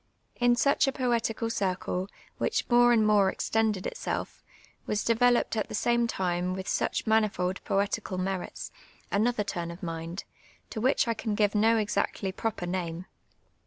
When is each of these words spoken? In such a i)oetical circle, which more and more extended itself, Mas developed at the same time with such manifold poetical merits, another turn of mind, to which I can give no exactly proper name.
In 0.37 0.55
such 0.55 0.87
a 0.87 0.91
i)oetical 0.91 1.51
circle, 1.51 2.07
which 2.39 2.67
more 2.71 2.91
and 2.91 3.05
more 3.05 3.29
extended 3.29 3.85
itself, 3.85 4.41
Mas 4.87 5.03
developed 5.03 5.55
at 5.55 5.67
the 5.69 5.75
same 5.75 6.07
time 6.07 6.55
with 6.55 6.67
such 6.67 7.05
manifold 7.05 7.63
poetical 7.65 8.17
merits, 8.17 8.71
another 9.11 9.43
turn 9.43 9.69
of 9.69 9.83
mind, 9.83 10.23
to 10.71 10.81
which 10.81 11.07
I 11.07 11.13
can 11.13 11.35
give 11.35 11.53
no 11.53 11.77
exactly 11.77 12.31
proper 12.31 12.65
name. 12.65 13.05